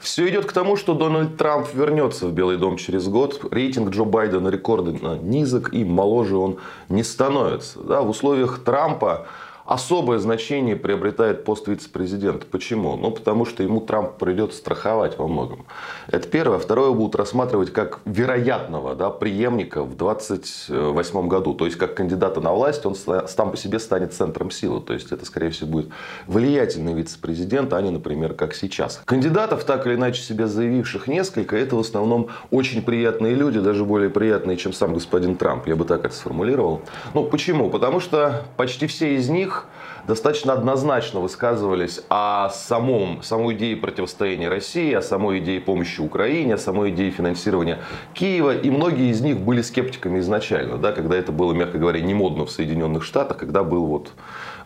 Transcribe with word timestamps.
Все 0.00 0.26
идет 0.30 0.46
к 0.46 0.52
тому, 0.52 0.76
что 0.76 0.94
Дональд 0.94 1.36
Трамп 1.36 1.68
вернется 1.74 2.26
в 2.26 2.32
Белый 2.32 2.56
дом 2.56 2.78
через 2.78 3.06
год. 3.06 3.46
Рейтинг 3.50 3.90
Джо 3.90 4.04
Байдена 4.04 4.48
рекордно 4.48 5.18
низок 5.20 5.74
и 5.74 5.84
моложе 5.84 6.36
он 6.36 6.56
не 6.88 7.04
становится. 7.04 7.80
Да, 7.80 8.00
в 8.00 8.08
условиях 8.08 8.60
Трампа 8.64 9.26
особое 9.70 10.18
значение 10.18 10.74
приобретает 10.74 11.44
пост 11.44 11.68
вице-президента. 11.68 12.44
Почему? 12.44 12.96
Ну, 12.96 13.12
потому 13.12 13.44
что 13.44 13.62
ему 13.62 13.80
Трамп 13.80 14.18
придется 14.18 14.58
страховать 14.58 15.16
во 15.16 15.28
многом. 15.28 15.64
Это 16.08 16.26
первое. 16.26 16.58
Второе 16.58 16.90
будут 16.90 17.14
рассматривать 17.14 17.72
как 17.72 18.00
вероятного 18.04 18.96
да, 18.96 19.10
преемника 19.10 19.84
в 19.84 19.96
2028 19.96 21.28
году. 21.28 21.54
То 21.54 21.66
есть, 21.66 21.78
как 21.78 21.94
кандидата 21.94 22.40
на 22.40 22.52
власть, 22.52 22.84
он 22.84 22.96
сам 22.96 23.52
по 23.52 23.56
себе 23.56 23.78
станет 23.78 24.12
центром 24.12 24.50
силы. 24.50 24.80
То 24.80 24.92
есть, 24.92 25.12
это, 25.12 25.24
скорее 25.24 25.50
всего, 25.50 25.70
будет 25.70 25.90
влиятельный 26.26 26.92
вице-президент, 26.92 27.72
а 27.72 27.80
не, 27.80 27.90
например, 27.90 28.34
как 28.34 28.54
сейчас. 28.54 29.00
Кандидатов, 29.04 29.62
так 29.62 29.86
или 29.86 29.94
иначе 29.94 30.20
себе 30.20 30.48
заявивших 30.48 31.06
несколько, 31.06 31.56
это 31.56 31.76
в 31.76 31.80
основном 31.80 32.26
очень 32.50 32.82
приятные 32.82 33.36
люди, 33.36 33.60
даже 33.60 33.84
более 33.84 34.10
приятные, 34.10 34.56
чем 34.56 34.72
сам 34.72 34.94
господин 34.94 35.36
Трамп. 35.36 35.68
Я 35.68 35.76
бы 35.76 35.84
так 35.84 36.04
это 36.04 36.14
сформулировал. 36.14 36.82
Ну, 37.14 37.22
почему? 37.22 37.70
Потому 37.70 38.00
что 38.00 38.46
почти 38.56 38.88
все 38.88 39.14
из 39.14 39.28
них 39.28 39.59
достаточно 40.06 40.52
однозначно 40.52 41.20
высказывались 41.20 42.00
о 42.08 42.50
самом, 42.50 43.22
самой 43.22 43.54
идее 43.54 43.76
противостояния 43.76 44.48
России, 44.48 44.92
о 44.92 45.02
самой 45.02 45.38
идее 45.38 45.60
помощи 45.60 46.00
Украине, 46.00 46.54
о 46.54 46.58
самой 46.58 46.90
идее 46.90 47.10
финансирования 47.10 47.78
Киева. 48.14 48.56
И 48.56 48.70
многие 48.70 49.10
из 49.10 49.20
них 49.20 49.38
были 49.40 49.62
скептиками 49.62 50.20
изначально, 50.20 50.78
да, 50.78 50.92
когда 50.92 51.16
это 51.16 51.32
было, 51.32 51.52
мягко 51.52 51.78
говоря, 51.78 52.00
не 52.00 52.14
модно 52.14 52.44
в 52.44 52.50
Соединенных 52.50 53.04
Штатах, 53.04 53.38
когда 53.38 53.62
был 53.62 53.86
вот 53.86 54.12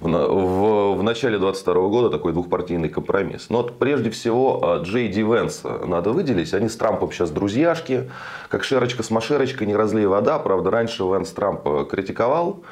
в, 0.05 0.09
в, 0.09 0.97
в 0.97 1.03
начале 1.03 1.39
22 1.39 1.75
года 1.89 2.11
такой 2.11 2.33
двухпартийный 2.33 2.89
компромисс. 2.89 3.47
Но 3.49 3.63
вот 3.63 3.79
прежде 3.79 4.11
всего 4.11 4.61
а, 4.63 4.83
Джей 4.83 5.09
Ди 5.09 5.23
Венса 5.23 5.81
надо 5.87 6.11
выделить. 6.11 6.53
Они 6.53 6.69
с 6.69 6.77
Трампом 6.77 7.11
сейчас 7.11 7.31
друзьяшки, 7.31 8.11
как 8.49 8.65
шерочка 8.65 9.03
с 9.03 9.11
машерочкой, 9.11 9.67
не 9.67 9.75
разлей 9.75 10.07
вода. 10.07 10.39
Правда, 10.39 10.71
раньше 10.71 11.05
Венс 11.05 11.31
Трампа 11.31 11.85
критиковал. 11.85 12.63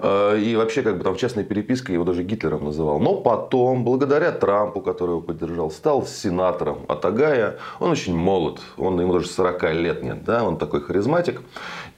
Э, 0.00 0.38
и 0.38 0.54
вообще, 0.54 0.82
как 0.82 0.98
бы 0.98 1.04
там 1.04 1.14
в 1.14 1.18
частной 1.18 1.44
переписке 1.44 1.94
его 1.94 2.04
даже 2.04 2.22
Гитлером 2.24 2.64
называл. 2.64 3.00
Но 3.00 3.14
потом, 3.14 3.84
благодаря 3.84 4.32
Трампу, 4.32 4.80
который 4.80 5.12
его 5.12 5.20
поддержал, 5.20 5.70
стал 5.70 6.04
сенатором 6.06 6.80
от 6.88 7.04
Агая. 7.04 7.58
Он 7.80 7.90
очень 7.90 8.14
молод, 8.14 8.60
он, 8.76 9.00
ему 9.00 9.14
даже 9.14 9.28
40 9.28 9.62
лет 9.74 10.02
нет, 10.02 10.24
да, 10.24 10.44
он 10.44 10.58
такой 10.58 10.82
харизматик. 10.82 11.40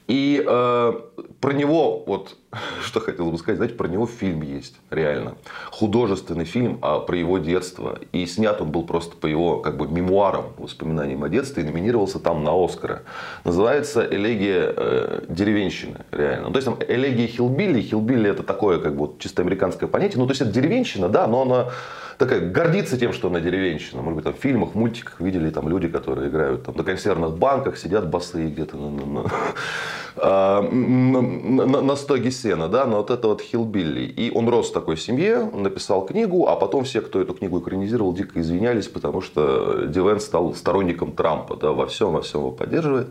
И 0.07 0.43
э, 0.45 0.93
про 1.41 1.53
него, 1.53 2.03
вот 2.05 2.37
что 2.83 2.99
хотел 2.99 3.31
бы 3.31 3.37
сказать, 3.37 3.57
знаете, 3.57 3.75
про 3.75 3.87
него 3.87 4.05
фильм 4.05 4.41
есть, 4.41 4.75
реально. 4.91 5.35
Художественный 5.71 6.45
фильм 6.45 6.77
а, 6.81 6.99
про 6.99 7.17
его 7.17 7.39
детство. 7.39 7.97
И 8.11 8.25
снят 8.27 8.61
он 8.61 8.71
был 8.71 8.83
просто 8.83 9.17
по 9.17 9.25
его 9.25 9.59
как 9.61 9.77
бы 9.77 9.87
мемуарам, 9.87 10.45
воспоминаниям 10.57 11.23
о 11.23 11.29
детстве. 11.29 11.63
И 11.63 11.65
номинировался 11.65 12.19
там 12.19 12.43
на 12.43 12.51
Оскара. 12.51 13.01
Называется 13.43 14.07
«Элегия 14.09 14.73
э, 14.75 15.25
деревенщины», 15.27 16.05
реально. 16.11 16.47
Ну, 16.47 16.51
то 16.51 16.57
есть, 16.57 16.65
там 16.65 16.77
«Элегия 16.87 17.27
Хилбилли». 17.27 17.81
Хилбилли 17.81 18.29
это 18.29 18.43
такое 18.43 18.79
как 18.79 18.95
бы 18.95 19.11
чисто 19.19 19.41
американское 19.41 19.89
понятие. 19.89 20.19
Ну, 20.19 20.27
то 20.27 20.31
есть, 20.31 20.41
это 20.41 20.51
деревенщина, 20.51 21.09
да, 21.09 21.25
но 21.27 21.41
она 21.41 21.69
такая 22.17 22.41
гордится 22.41 22.97
тем, 22.97 23.13
что 23.13 23.27
она 23.27 23.39
деревенщина. 23.39 24.01
Может 24.01 24.15
быть, 24.15 24.23
там 24.23 24.33
в 24.33 24.37
фильмах, 24.37 24.75
мультиках 24.75 25.19
видели 25.19 25.49
там 25.49 25.69
люди, 25.69 25.87
которые 25.87 26.29
играют 26.29 26.63
там 26.63 26.75
на 26.75 26.83
консервных 26.83 27.37
банках, 27.37 27.77
сидят 27.77 28.09
босые 28.09 28.49
где-то 28.49 28.77
на, 28.77 28.89
на, 28.89 29.05
на, 29.05 29.31
а, 30.17 30.61
на, 30.61 31.81
на, 31.81 31.95
стоге 31.95 32.31
сена, 32.31 32.67
да, 32.67 32.85
но 32.85 32.97
вот 32.97 33.09
это 33.09 33.27
вот 33.27 33.41
Хилбилли. 33.41 34.03
И 34.03 34.31
он 34.31 34.49
рос 34.49 34.69
в 34.69 34.73
такой 34.73 34.97
семье, 34.97 35.49
написал 35.53 36.05
книгу, 36.05 36.47
а 36.47 36.55
потом 36.55 36.83
все, 36.83 37.01
кто 37.01 37.21
эту 37.21 37.33
книгу 37.33 37.59
экранизировал, 37.59 38.13
дико 38.13 38.39
извинялись, 38.39 38.87
потому 38.87 39.21
что 39.21 39.85
Дивен 39.87 40.19
стал 40.19 40.53
сторонником 40.53 41.13
Трампа, 41.13 41.55
да, 41.55 41.71
во 41.71 41.85
всем, 41.87 42.13
во 42.13 42.21
всем 42.21 42.41
его 42.41 42.51
поддерживает. 42.51 43.07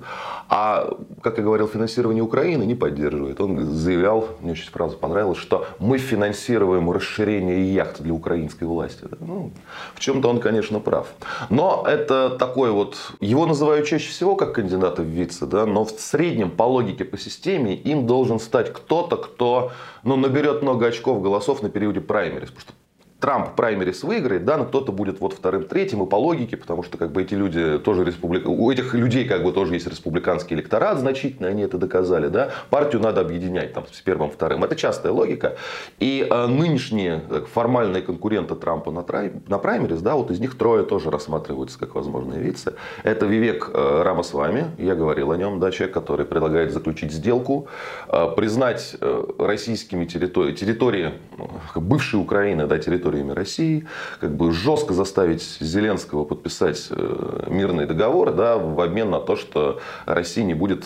А, 0.49 0.97
как 1.23 1.39
я 1.39 1.45
говорил, 1.45 1.69
финансирование 1.69 2.23
Украины 2.23 2.65
не 2.65 2.75
поддерживает. 2.75 3.41
Он 3.41 3.67
заявлял, 3.67 4.29
мне 4.41 4.53
очень 4.53 4.71
фраза 4.71 4.97
понравилась, 4.97 5.39
что 5.39 5.67
мы 5.79 5.99
финансируем 5.99 6.91
расширение 6.91 7.75
яхт 7.75 8.01
для 8.03 8.13
украинской 8.13 8.65
власти. 8.65 8.94
Да? 9.03 9.17
Ну, 9.21 9.53
в 9.95 10.01
чем-то 10.01 10.29
он, 10.29 10.41
конечно, 10.41 10.81
прав. 10.81 11.09
Но 11.51 11.85
это 11.87 12.31
такой 12.31 12.71
вот, 12.71 12.97
его 13.21 13.47
называют 13.47 13.87
чаще 13.87 14.11
всего 14.11 14.37
как 14.37 14.55
кандидата 14.55 15.03
в 15.03 15.07
вице, 15.07 15.47
да, 15.47 15.67
но 15.67 15.85
в 15.85 15.91
среднем 15.91 16.51
по 16.51 16.65
логике, 16.65 17.05
по 17.05 17.19
системе 17.19 17.75
им 17.75 18.07
должен 18.07 18.41
стать 18.41 18.73
кто-то, 18.73 19.17
кто 19.17 19.73
ну, 20.03 20.17
наберет 20.17 20.63
много 20.63 20.87
очков 20.87 21.23
голосов 21.23 21.63
на 21.63 21.71
периоде 21.71 22.01
праймерис. 22.01 22.51
Потому 22.51 22.61
что 22.61 22.73
Трамп 23.21 23.55
праймерис 23.55 24.03
выиграет, 24.03 24.45
да, 24.45 24.59
но 24.59 24.65
кто-то 24.65 24.93
будет 24.93 25.21
вот 25.21 25.33
вторым, 25.33 25.65
третьим, 25.65 26.03
и 26.03 26.07
по 26.07 26.17
логике, 26.17 26.57
потому 26.57 26.83
что 26.83 26.99
как 26.99 27.13
бы 27.13 27.23
эти 27.23 27.35
люди 27.35 27.79
тоже 27.79 28.05
республика... 28.05 28.49
у 28.49 28.71
этих 28.71 28.93
людей 28.93 29.27
как 29.27 29.45
бы 29.45 29.53
тоже 29.53 29.75
есть 29.75 29.87
республиканский 29.87 30.55
электорат 30.57 30.99
значительно, 30.99 31.49
они 31.49 31.63
это 31.63 31.79
доказали, 31.79 32.29
да, 32.29 32.51
партию 32.71 33.01
надо 33.01 33.23
объединять 33.23 33.73
там 33.73 33.85
с 33.91 34.01
первым, 34.01 34.31
вторым. 34.31 34.65
Это 34.65 34.77
частая 34.77 35.13
логика. 35.13 35.57
И 36.01 36.27
э, 36.29 36.47
нынешние 36.47 37.23
формальные 37.53 38.03
конкуренты 38.03 38.57
Трампа 38.57 38.91
на, 38.91 39.03
трай... 39.03 39.33
на 39.49 39.59
праймерис, 39.59 40.03
да, 40.03 40.17
вот 40.17 40.31
из 40.31 40.41
них 40.41 40.59
трое 40.59 40.85
тоже 40.85 41.11
рассматриваются 41.11 41.79
как 41.79 41.95
возможные 41.95 42.41
вице. 42.41 42.75
Это 43.05 43.25
Вивек 43.27 43.71
э, 43.73 44.03
Рамасвами, 44.03 44.67
я 44.77 44.95
говорил 44.95 45.31
о 45.31 45.37
нем, 45.37 45.61
да, 45.61 45.71
человек, 45.71 45.95
который 45.95 46.27
предлагает 46.27 46.73
заключить 46.73 47.13
сделку, 47.13 47.69
э, 48.09 48.29
признать 48.37 48.97
э, 49.01 49.25
российскими 49.39 50.05
территори... 50.05 50.53
территории, 50.53 51.13
э, 51.39 51.81
бывшей 51.81 52.21
Украины, 52.21 52.67
да, 52.67 52.79
территории 52.79 53.04
территориями 53.05 53.33
России, 53.33 53.87
как 54.21 54.35
бы 54.35 54.53
жестко 54.53 54.95
заставить 54.95 55.43
Зеленского 55.61 56.25
подписать 56.25 56.89
э, 56.91 57.47
мирный 57.49 57.87
договор 57.87 58.33
да, 58.33 58.57
в 58.57 58.81
обмен 58.81 59.11
на 59.11 59.21
то, 59.21 59.37
что 59.37 59.81
Россия 60.07 60.45
не 60.45 60.55
будет 60.55 60.85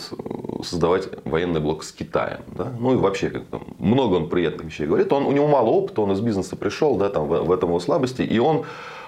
создавать 0.63 1.09
военный 1.25 1.61
блок 1.61 1.83
с 1.83 1.91
Китаем. 1.91 2.41
Да? 2.47 2.71
Ну 2.79 2.93
и 2.93 2.97
вообще 2.97 3.29
как 3.29 3.47
бы, 3.49 3.61
много 3.79 4.15
он 4.15 4.29
приятных 4.29 4.67
вещей 4.67 4.87
говорит. 4.87 5.11
Он, 5.13 5.25
у 5.25 5.31
него 5.31 5.47
мало 5.47 5.69
опыта, 5.69 6.01
он 6.01 6.11
из 6.11 6.19
бизнеса 6.19 6.55
пришел, 6.55 6.97
да, 6.97 7.09
там, 7.09 7.27
в, 7.27 7.43
в 7.43 7.51
этом 7.51 7.69
его 7.69 7.79
слабости, 7.79 8.21
и 8.21 8.39
он 8.39 8.57
э, 8.57 8.61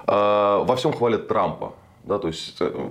во 0.07 0.75
всем 0.75 0.93
хвалит 0.93 1.27
Трампа. 1.27 1.73
Да, 2.03 2.17
то 2.17 2.27
есть, 2.27 2.57
э, 2.59 2.89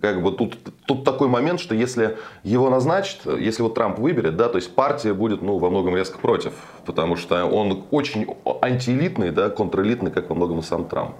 как 0.00 0.22
бы 0.22 0.30
тут, 0.30 0.56
тут 0.86 1.04
такой 1.04 1.28
момент, 1.28 1.58
что 1.58 1.74
если 1.74 2.16
его 2.44 2.70
назначат, 2.70 3.26
если 3.26 3.62
вот 3.62 3.74
Трамп 3.74 3.98
выберет, 3.98 4.36
да, 4.36 4.48
то 4.48 4.56
есть 4.56 4.74
партия 4.74 5.14
будет 5.14 5.42
ну, 5.42 5.58
во 5.58 5.68
многом 5.68 5.96
резко 5.96 6.18
против, 6.18 6.52
потому 6.84 7.16
что 7.16 7.44
он 7.44 7.84
очень 7.90 8.26
антиэлитный, 8.62 9.30
да, 9.30 9.50
контрэлитный, 9.50 10.12
как 10.12 10.28
во 10.28 10.36
многом 10.36 10.60
и 10.60 10.62
сам 10.62 10.84
Трамп. 10.84 11.16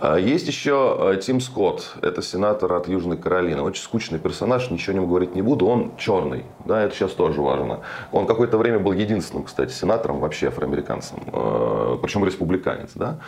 А 0.00 0.16
есть 0.16 0.46
еще 0.46 0.96
э, 1.14 1.20
Тим 1.20 1.40
Скотт, 1.40 1.96
это 2.02 2.22
сенатор 2.22 2.72
от 2.72 2.88
Южной 2.88 3.16
Каролины. 3.16 3.62
Очень 3.62 3.82
скучный 3.82 4.18
персонаж, 4.18 4.70
ничего 4.70 4.92
о 4.92 4.94
нем 5.00 5.08
говорить 5.08 5.34
не 5.34 5.42
буду. 5.42 5.66
Он 5.66 5.92
черный, 5.96 6.44
да, 6.64 6.82
это 6.82 6.94
сейчас 6.94 7.12
тоже 7.12 7.40
важно. 7.40 7.80
Он 8.12 8.26
какое-то 8.26 8.58
время 8.58 8.78
был 8.78 8.92
единственным, 8.92 9.44
кстати, 9.44 9.72
сенатором, 9.72 10.20
вообще 10.20 10.48
афроамериканцем, 10.48 11.18
э, 11.26 11.98
причем 12.00 12.24
республиканец. 12.24 12.90
Да? 12.94 13.18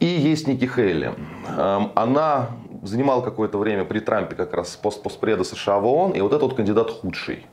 И 0.00 0.06
есть 0.06 0.48
Ники 0.48 0.64
Хейли. 0.64 1.14
Эм, 1.56 1.92
она 1.94 2.48
занимала 2.82 3.20
какое-то 3.20 3.58
время 3.58 3.84
при 3.84 4.00
Трампе 4.00 4.34
как 4.34 4.54
раз 4.54 4.74
пост 4.76 5.02
постпреда 5.02 5.44
США 5.44 5.78
в 5.78 5.86
ООН, 5.86 6.12
и 6.12 6.20
вот 6.22 6.32
этот 6.32 6.42
вот 6.42 6.56
кандидат 6.56 6.90
худший. 6.90 7.46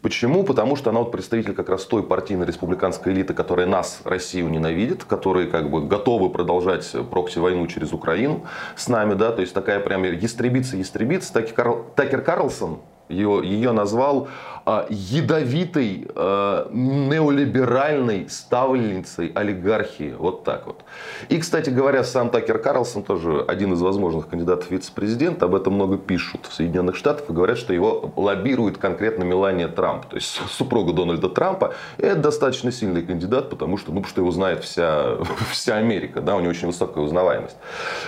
Почему? 0.00 0.42
Потому 0.42 0.74
что 0.74 0.90
она 0.90 0.98
вот 0.98 1.12
представитель 1.12 1.54
как 1.54 1.68
раз 1.68 1.84
той 1.84 2.02
партийной 2.02 2.44
республиканской 2.44 3.12
элиты, 3.12 3.34
которая 3.34 3.66
нас, 3.66 4.00
Россию, 4.04 4.48
ненавидит, 4.48 5.04
которые 5.04 5.46
как 5.46 5.70
бы 5.70 5.86
готовы 5.86 6.28
продолжать 6.30 6.90
прокси-войну 7.10 7.68
через 7.68 7.92
Украину 7.92 8.44
с 8.74 8.88
нами, 8.88 9.14
да, 9.14 9.30
то 9.30 9.42
есть 9.42 9.54
такая 9.54 9.78
прям 9.78 10.02
ястребица-ястребица. 10.02 11.32
Такер 11.32 12.22
Карлсон, 12.22 12.78
ее, 13.12 13.40
ее 13.44 13.72
назвал 13.72 14.28
а, 14.64 14.86
ядовитой 14.88 16.06
а, 16.14 16.68
неолиберальной 16.70 18.28
ставленницей 18.28 19.32
олигархии. 19.34 20.14
Вот 20.16 20.44
так 20.44 20.66
вот. 20.66 20.84
И, 21.28 21.38
кстати 21.38 21.70
говоря, 21.70 22.04
сам 22.04 22.30
Такер 22.30 22.58
Карлсон, 22.58 23.02
тоже 23.02 23.44
один 23.48 23.72
из 23.72 23.80
возможных 23.80 24.28
кандидатов 24.28 24.70
вице-президента, 24.70 25.46
об 25.46 25.56
этом 25.56 25.74
много 25.74 25.98
пишут 25.98 26.46
в 26.48 26.54
Соединенных 26.54 26.94
Штатах 26.94 27.28
и 27.28 27.32
говорят, 27.32 27.58
что 27.58 27.72
его 27.72 28.12
лоббирует 28.14 28.78
конкретно 28.78 29.24
Мелания 29.24 29.66
Трамп, 29.66 30.06
то 30.06 30.16
есть 30.16 30.40
супруга 30.48 30.92
Дональда 30.92 31.28
Трампа. 31.28 31.74
И 31.98 32.02
это 32.02 32.20
достаточно 32.20 32.70
сильный 32.70 33.02
кандидат, 33.02 33.50
потому 33.50 33.78
что, 33.78 33.90
ну, 33.90 33.96
потому 33.96 34.10
что 34.10 34.20
его 34.20 34.30
знает 34.30 34.62
вся, 34.62 35.16
вся 35.50 35.76
Америка, 35.76 36.20
да, 36.20 36.36
у 36.36 36.40
него 36.40 36.50
очень 36.50 36.68
высокая 36.68 37.02
узнаваемость. 37.02 37.56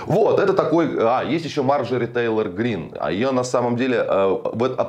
Вот, 0.06 0.38
это 0.38 0.52
такой... 0.52 0.96
А, 1.00 1.24
есть 1.24 1.44
еще 1.44 1.62
Марджори 1.62 2.06
Тейлор 2.06 2.48
Грин. 2.48 2.92
А 3.00 3.10
ее 3.10 3.32
на 3.32 3.42
самом 3.42 3.76
деле 3.76 4.04
а, 4.06 4.40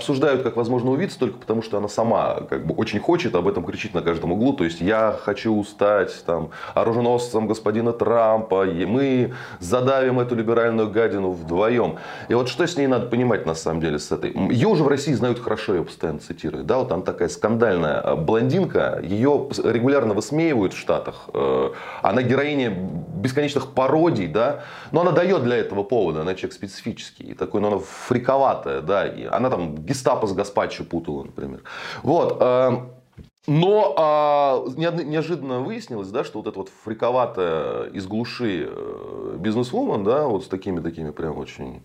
обсуждают, 0.05 0.43
как 0.43 0.55
возможно 0.55 0.91
увидеться, 0.91 1.17
только 1.17 1.39
потому 1.39 1.63
что 1.63 1.79
она 1.79 1.87
сама 1.87 2.41
как 2.47 2.67
бы 2.67 2.75
очень 2.75 2.99
хочет, 2.99 3.33
об 3.33 3.47
этом 3.47 3.65
кричит 3.65 3.95
на 3.95 4.03
каждом 4.03 4.33
углу. 4.33 4.53
То 4.53 4.63
есть 4.63 4.79
я 4.79 5.17
хочу 5.19 5.63
стать 5.63 6.23
там, 6.25 6.51
оруженосцем 6.75 7.47
господина 7.47 7.91
Трампа, 7.91 8.67
и 8.67 8.85
мы 8.85 9.33
задавим 9.59 10.19
эту 10.19 10.35
либеральную 10.35 10.91
гадину 10.91 11.31
вдвоем. 11.31 11.97
И 12.29 12.35
вот 12.35 12.49
что 12.49 12.67
с 12.67 12.77
ней 12.77 12.85
надо 12.85 13.07
понимать 13.07 13.47
на 13.47 13.55
самом 13.55 13.81
деле 13.81 13.97
с 13.97 14.11
этой. 14.11 14.31
Ее 14.51 14.67
уже 14.67 14.83
в 14.83 14.87
России 14.87 15.13
знают 15.13 15.39
хорошо, 15.39 15.73
я 15.73 15.81
постоянно 15.81 16.19
цитирую. 16.19 16.63
Да, 16.63 16.77
вот 16.77 16.89
там 16.89 17.01
такая 17.01 17.29
скандальная 17.29 18.01
э, 18.01 18.15
блондинка, 18.15 18.99
ее 19.01 19.49
регулярно 19.63 20.13
высмеивают 20.13 20.73
в 20.73 20.77
Штатах. 20.77 21.29
Э, 21.33 21.71
она 22.03 22.21
героиня 22.21 22.69
бесконечных 22.69 23.71
пародий, 23.71 24.27
да, 24.27 24.63
но 24.91 25.01
она 25.01 25.11
дает 25.11 25.43
для 25.43 25.57
этого 25.57 25.83
повода, 25.83 26.21
она 26.21 26.35
человек 26.35 26.53
специфический, 26.53 27.33
такой, 27.33 27.59
но 27.61 27.69
она 27.69 27.79
фриковатая, 27.79 28.81
да, 28.81 29.07
и 29.07 29.25
она 29.25 29.49
там 29.49 29.75
гестапо 29.95 30.27
с 30.27 30.33
Гаспачо 30.33 30.83
путала, 30.83 31.23
например. 31.23 31.61
Вот. 32.03 32.37
Э, 32.41 32.81
но 33.47 33.93
а, 33.95 34.65
неожиданно 34.75 35.59
выяснилось, 35.59 36.09
да, 36.09 36.23
что 36.23 36.39
вот 36.39 36.47
эта 36.47 36.57
вот 36.57 36.69
фриковатая 36.83 37.85
из 37.89 38.07
глуши 38.07 38.67
э, 38.67 39.35
бизнесвумен, 39.37 40.03
да, 40.03 40.25
вот 40.27 40.45
с 40.45 40.47
такими 40.47 40.79
такими 40.79 41.11
прям 41.11 41.37
очень 41.37 41.83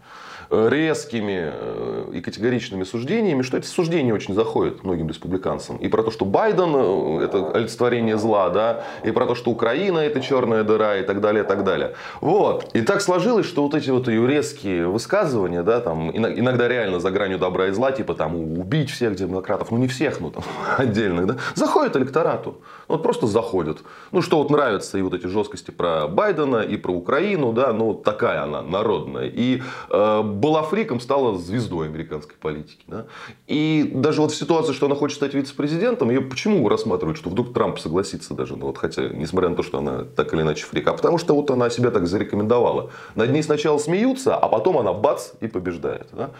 резкими 0.50 1.52
э, 1.52 2.10
и 2.14 2.20
категоричными 2.20 2.84
суждениями, 2.84 3.42
что 3.42 3.56
эти 3.56 3.66
суждения 3.66 4.12
очень 4.12 4.34
заходят 4.34 4.84
многим 4.84 5.08
республиканцам. 5.08 5.76
И 5.76 5.88
про 5.88 6.02
то, 6.02 6.10
что 6.10 6.24
Байден 6.24 6.74
э, 6.74 7.24
это 7.24 7.52
олицетворение 7.52 8.18
зла, 8.18 8.50
да, 8.50 8.84
и 9.04 9.12
про 9.12 9.26
то, 9.26 9.34
что 9.34 9.50
Украина 9.50 9.98
это 9.98 10.20
черная 10.20 10.64
дыра 10.64 10.96
и 10.96 11.02
так 11.02 11.20
далее, 11.20 11.44
и 11.44 11.46
так 11.46 11.64
далее. 11.64 11.94
Вот. 12.20 12.68
И 12.74 12.82
так 12.82 13.00
сложилось, 13.00 13.46
что 13.46 13.62
вот 13.62 13.74
эти 13.74 13.90
вот 13.90 14.08
ее 14.08 14.26
резкие 14.26 14.88
высказывания, 14.88 15.62
да, 15.62 15.80
там, 15.80 16.10
иногда 16.10 16.68
реально 16.68 17.00
за 17.00 17.10
гранью 17.10 17.38
добра 17.38 17.68
и 17.68 17.70
зла, 17.70 17.92
типа 17.92 18.14
там 18.14 18.36
убить 18.36 18.90
всех 18.90 19.14
демократов, 19.14 19.70
ну 19.70 19.78
не 19.78 19.86
всех, 19.86 20.20
ну 20.20 20.30
там 20.30 20.42
отдельных, 20.78 21.26
да, 21.26 21.36
заходят 21.54 21.96
электорату. 21.96 22.56
Вот 22.88 23.04
просто 23.04 23.28
заходят. 23.28 23.78
Ну, 24.10 24.20
что 24.20 24.38
вот 24.38 24.50
нравится 24.50 24.98
и 24.98 25.02
вот 25.02 25.14
эти 25.14 25.28
жесткости 25.28 25.70
про 25.70 26.08
Байдена, 26.08 26.56
и 26.56 26.76
про 26.76 26.92
Украину, 26.92 27.52
да, 27.52 27.72
ну, 27.72 27.86
вот 27.86 28.02
такая 28.02 28.42
она, 28.42 28.62
народная. 28.62 29.28
И 29.28 29.62
э, 29.90 30.22
была 30.40 30.62
фриком, 30.62 31.00
стала 31.00 31.38
звездой 31.38 31.88
американской 31.88 32.36
политики. 32.36 32.82
Да? 32.86 33.06
И 33.46 33.90
даже 33.94 34.22
вот 34.22 34.32
в 34.32 34.36
ситуации, 34.36 34.72
что 34.72 34.86
она 34.86 34.94
хочет 34.94 35.16
стать 35.16 35.34
вице-президентом, 35.34 36.10
ее 36.10 36.22
почему 36.22 36.68
рассматривают, 36.68 37.18
что 37.18 37.30
вдруг 37.30 37.52
Трамп 37.52 37.78
согласится 37.78 38.34
даже, 38.34 38.56
ну, 38.56 38.66
вот, 38.66 38.78
хотя, 38.78 39.08
несмотря 39.08 39.50
на 39.50 39.56
то, 39.56 39.62
что 39.62 39.78
она 39.78 40.04
так 40.04 40.32
или 40.32 40.42
иначе 40.42 40.64
фрик, 40.64 40.88
а 40.88 40.94
потому 40.94 41.18
что 41.18 41.34
вот 41.34 41.50
она 41.50 41.68
себя 41.70 41.90
так 41.90 42.06
зарекомендовала. 42.06 42.90
Над 43.14 43.30
ней 43.30 43.42
сначала 43.42 43.78
смеются, 43.78 44.36
а 44.36 44.48
потом 44.48 44.78
она 44.78 44.92
бац 44.92 45.32
и 45.40 45.46
побеждает. 45.46 46.08
Да? 46.12 46.30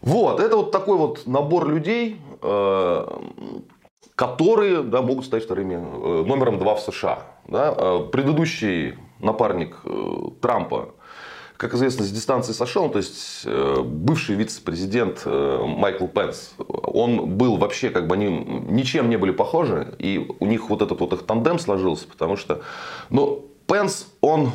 Вот, 0.00 0.40
это 0.40 0.56
вот 0.56 0.70
такой 0.70 0.96
вот 0.96 1.26
набор 1.26 1.68
людей, 1.68 2.20
э, 2.42 3.06
которые 4.14 4.82
да, 4.82 5.00
могут 5.02 5.24
стать 5.24 5.44
вторыми, 5.44 5.74
э, 5.74 6.24
номером 6.24 6.58
два 6.58 6.74
в 6.74 6.80
США. 6.80 7.20
Да? 7.48 7.74
Э, 7.76 8.00
предыдущий 8.12 8.98
напарник 9.20 9.76
Трампа 10.40 10.90
как 11.58 11.74
известно, 11.74 12.04
с 12.04 12.10
дистанции 12.10 12.52
сошел. 12.52 12.88
То 12.88 12.98
есть 12.98 13.42
э, 13.44 13.82
бывший 13.82 14.36
вице-президент 14.36 15.22
э, 15.24 15.64
Майкл 15.66 16.06
Пенс, 16.06 16.52
он 16.56 17.36
был 17.36 17.56
вообще, 17.56 17.90
как 17.90 18.06
бы 18.06 18.14
они 18.14 18.28
ничем 18.28 19.10
не 19.10 19.18
были 19.18 19.32
похожи. 19.32 19.94
И 19.98 20.24
у 20.38 20.46
них 20.46 20.70
вот 20.70 20.82
этот 20.82 21.00
вот 21.00 21.12
их 21.12 21.24
тандем 21.26 21.58
сложился, 21.58 22.06
потому 22.06 22.36
что, 22.36 22.62
ну, 23.10 23.44
Пенс, 23.66 24.06
он 24.20 24.52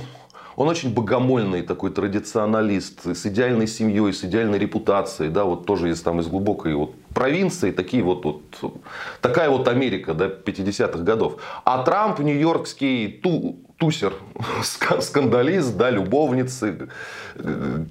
он 0.56 0.70
очень 0.70 0.94
богомольный 0.94 1.64
такой 1.64 1.90
традиционалист, 1.90 3.08
с 3.08 3.26
идеальной 3.26 3.68
семьей, 3.68 4.14
с 4.14 4.24
идеальной 4.24 4.60
репутацией, 4.60 5.30
да, 5.30 5.46
вот 5.46 5.66
тоже 5.66 5.90
из, 5.90 6.00
там, 6.02 6.20
из 6.20 6.28
глубокой 6.28 6.76
вот 6.76 6.94
провинции, 7.14 7.72
такие 7.72 8.04
вот, 8.04 8.26
вот, 8.26 8.42
такая 9.22 9.50
вот 9.50 9.68
Америка, 9.68 10.14
да, 10.14 10.28
50-х 10.28 11.00
годов. 11.00 11.42
А 11.64 11.84
Трамп 11.84 12.20
нью-йоркский 12.20 13.20
ту, 13.24 13.58
тусер, 13.78 14.14
скандалист, 15.02 15.76
да, 15.78 15.90
любовницы, 15.90 16.90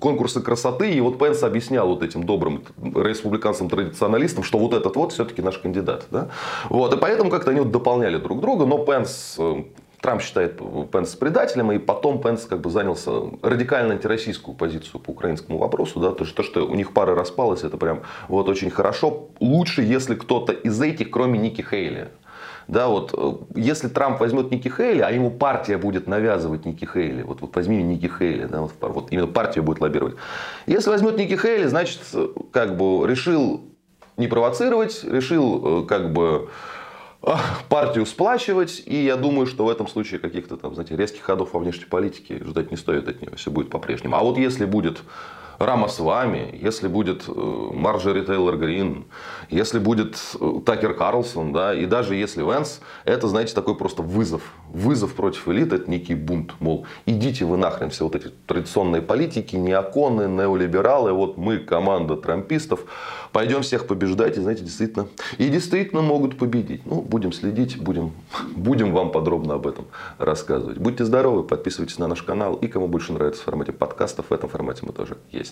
конкурсы 0.01 0.41
красоты. 0.41 0.93
И 0.93 1.01
вот 1.01 1.19
Пенс 1.19 1.43
объяснял 1.43 1.89
вот 1.89 2.03
этим 2.03 2.25
добрым 2.25 2.65
республиканцам-традиционалистам, 2.83 4.45
что 4.45 4.59
вот 4.59 4.75
этот 4.75 4.97
вот 4.97 5.13
все-таки 5.13 5.43
наш 5.43 5.59
кандидат. 5.59 6.07
Да? 6.11 6.29
Вот, 6.69 6.95
и 6.95 6.97
поэтому 6.97 7.31
как-то 7.31 7.51
они 7.51 7.61
вот 7.61 7.71
дополняли 7.71 8.19
друг 8.19 8.41
друга. 8.41 8.67
Но 8.67 8.79
Пенс 8.79 9.37
э, 9.39 9.65
Трамп 10.03 10.21
считает 10.21 10.61
Пенс 10.91 11.15
предателем, 11.15 11.71
и 11.71 11.79
потом 11.79 12.21
Пенс 12.21 12.45
как 12.45 12.61
бы 12.61 12.71
занялся 12.71 13.13
радикально 13.41 13.95
антироссийскую 13.95 14.57
позицию 14.57 15.01
по 15.01 15.11
украинскому 15.11 15.59
вопросу. 15.59 16.01
Да, 16.01 16.11
то, 16.11 16.25
что, 16.25 16.37
то, 16.37 16.43
что 16.43 16.67
у 16.67 16.75
них 16.75 16.93
пара 16.93 17.15
распалась, 17.15 17.63
это 17.63 17.77
прям 17.77 18.03
вот 18.27 18.49
очень 18.49 18.71
хорошо. 18.71 19.29
Лучше, 19.39 19.83
если 19.83 20.17
кто-то 20.17 20.53
из 20.53 20.81
этих, 20.83 21.13
кроме 21.13 21.39
Ники 21.39 21.63
Хейли, 21.63 22.09
да, 22.67 22.89
вот, 22.89 23.15
э, 23.17 23.33
если 23.55 23.87
Трамп 23.87 24.19
возьмет 24.19 24.51
Ники 24.51 24.69
Хейли, 24.69 25.03
а 25.03 25.11
ему 25.11 25.31
партия 25.31 25.79
будет 25.79 26.09
навязывать 26.09 26.65
Ники 26.65 26.85
Хейли, 26.85 27.23
вот, 27.23 27.41
вот 27.41 27.55
возьми 27.55 27.81
Ники 27.81 28.11
Хейли, 28.19 28.47
да, 28.47 28.63
вот, 28.63 28.73
вот 28.81 29.13
именно 29.13 29.29
партия 29.29 29.63
будет 29.63 29.81
лоббировать. 29.81 30.17
Если 30.67 30.91
возьмет 30.91 31.17
Ники 31.17 31.37
Хейли, 31.37 31.67
значит, 31.67 32.01
как 32.51 32.77
бы 32.77 33.07
решил 33.07 33.61
не 34.17 34.27
провоцировать, 34.27 35.05
решил 35.05 35.85
э, 35.85 35.87
как 35.87 36.13
бы 36.13 36.49
партию 37.69 38.07
сплачивать. 38.07 38.83
И 38.87 39.05
я 39.05 39.17
думаю, 39.17 39.47
что 39.47 39.65
в 39.65 39.69
этом 39.69 39.89
случае 39.89 40.21
каких-то 40.21 40.57
там, 40.57 40.75
знаете, 40.75 40.97
резких 40.97 41.23
ходов 41.23 41.53
во 41.53 41.61
внешней 41.61 41.87
политике 41.87 42.43
ждать 42.45 42.71
не 42.71 42.77
стоит 42.77 43.09
от 43.09 43.21
нее. 43.21 43.33
Все 43.37 43.51
будет 43.51 43.71
по-прежнему. 43.71 44.17
А 44.17 44.23
вот 44.23 44.39
если 44.39 44.65
будет 44.65 45.03
Рама 45.59 45.89
с 45.89 45.99
вами, 46.01 46.59
если 46.61 46.89
будет 46.89 47.25
э, 47.29 47.33
Марджори 47.33 48.23
Тейлор 48.23 48.57
Грин, 48.57 49.05
если 49.51 49.79
будет 49.79 50.17
э, 50.41 50.61
Такер 50.65 50.95
Карлсон, 50.95 51.53
да, 51.53 51.75
и 51.75 51.87
даже 51.87 52.15
если 52.15 52.43
Венс, 52.43 52.81
это, 53.05 53.29
знаете, 53.29 53.55
такой 53.55 53.77
просто 53.77 54.03
вызов. 54.03 54.43
Вызов 54.73 55.15
против 55.15 55.49
элиты, 55.49 55.77
это 55.77 55.91
некий 55.91 56.15
бунт. 56.15 56.55
Мол, 56.61 56.87
идите 57.07 57.45
вы 57.45 57.57
нахрен, 57.57 57.91
все 57.91 58.05
вот 58.05 58.17
эти 58.17 58.29
традиционные 58.47 59.03
политики, 59.03 59.57
неоконы, 59.57 60.23
неолибералы, 60.23 61.13
вот 61.13 61.37
мы, 61.37 61.59
команда 61.59 62.17
трампистов, 62.17 62.85
пойдем 63.33 63.63
всех 63.63 63.87
побеждать, 63.87 64.39
и, 64.39 64.41
знаете, 64.41 64.63
действительно, 64.63 65.09
и 65.39 65.49
действительно 65.49 66.03
могут 66.03 66.39
победить. 66.39 66.87
Ну, 66.87 67.03
будем 67.03 67.33
следить, 67.33 67.79
будем, 67.81 68.13
будем 68.57 68.93
вам 68.93 69.13
подробно 69.13 69.55
об 69.55 69.67
этом 69.67 69.87
рассказывать. 70.19 70.79
Будьте 70.79 71.05
здоровы, 71.05 71.43
подписывайтесь 71.43 71.99
на 71.99 72.09
наш 72.09 72.23
канал, 72.23 72.55
и 72.55 72.69
кому 72.69 72.89
больше 72.89 73.13
нравится 73.13 73.43
в 73.43 73.45
формате 73.45 73.73
подкастов, 73.73 74.27
в 74.31 74.33
этом 74.33 74.49
формате 74.49 74.83
мы 74.83 74.93
тоже 74.93 75.19
есть. 75.31 75.52